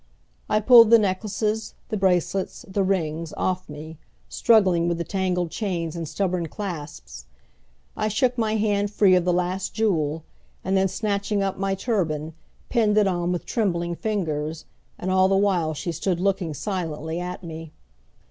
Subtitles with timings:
[0.49, 5.95] I pulled the necklaces, the bracelets, the rings, off me, struggling with the tangled chains
[5.95, 7.27] and stubborn clasps.
[7.95, 10.23] I shook my hand free of the last jewel,
[10.63, 12.33] and then snatching up my turban,
[12.67, 14.65] pinned it on with trembling fingers,
[14.97, 17.71] and all the while she stood looking silently at me.